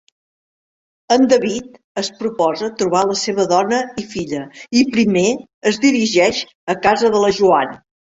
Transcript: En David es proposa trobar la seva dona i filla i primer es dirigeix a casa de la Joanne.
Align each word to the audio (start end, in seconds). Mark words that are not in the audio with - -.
En 1.15 1.25
David 1.33 1.75
es 2.01 2.07
proposa 2.21 2.69
trobar 2.79 3.01
la 3.09 3.17
seva 3.23 3.45
dona 3.51 3.81
i 4.05 4.05
filla 4.13 4.39
i 4.81 4.83
primer 4.95 5.23
es 5.73 5.79
dirigeix 5.85 6.41
a 6.75 6.79
casa 6.87 7.13
de 7.17 7.21
la 7.27 7.31
Joanne. 7.43 7.77